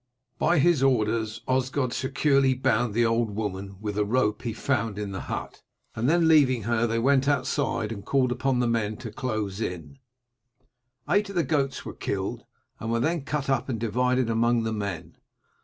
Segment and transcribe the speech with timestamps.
[0.39, 5.11] By his orders Osgod securely bound the old woman with a rope he found in
[5.11, 5.61] the hut,
[5.93, 9.99] and then leaving her they went outside and called upon the men to close in.
[11.07, 12.47] Eight of the goats were killed,
[12.79, 15.17] and were then cut up and divided among the men.